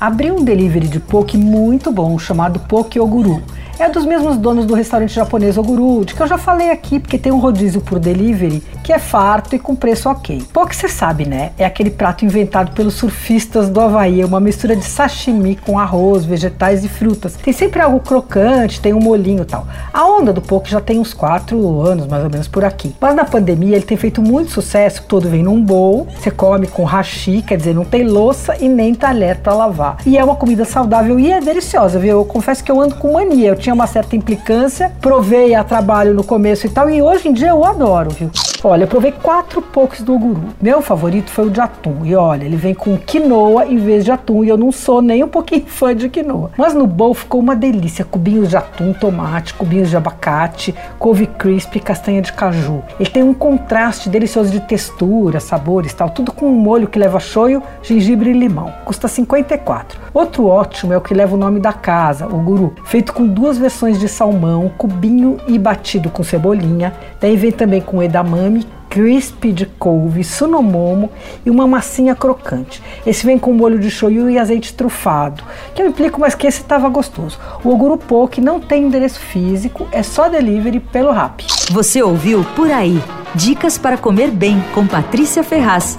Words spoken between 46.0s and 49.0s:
quinoa. Mas no bowl ficou uma delícia. Cubinhos de atum,